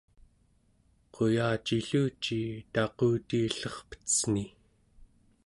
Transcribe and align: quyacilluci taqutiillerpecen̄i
quyacilluci 1.13 2.39
taqutiillerpecen̄i 2.73 4.45